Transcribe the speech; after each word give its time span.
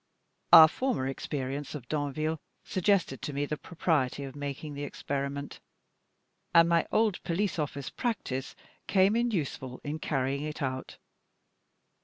Our 0.51 0.67
former 0.67 1.07
experience 1.07 1.75
of 1.75 1.87
Danville 1.87 2.39
suggested 2.63 3.21
to 3.21 3.33
me 3.33 3.45
the 3.45 3.55
propriety 3.55 4.23
of 4.23 4.35
making 4.35 4.73
the 4.73 4.81
experiment, 4.83 5.59
and 6.55 6.67
my 6.67 6.87
old 6.91 7.21
police 7.21 7.59
office 7.59 7.91
practice 7.91 8.55
came 8.87 9.15
in 9.15 9.29
useful 9.29 9.79
in 9.83 9.99
carrying 9.99 10.41
it 10.41 10.63
out. 10.63 10.97